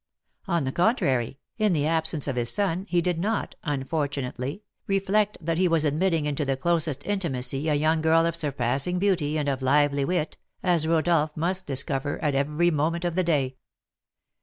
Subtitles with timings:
[0.47, 5.59] On the contrary, in the absence of his son, he did not, unfortunately, reflect that
[5.59, 9.61] he was admitting into the closest intimacy a young girl of surpassing beauty, and of
[9.61, 13.57] lively wit, as Rodolph must discover at every moment of the day.